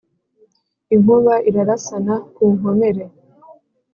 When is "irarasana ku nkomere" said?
1.49-3.03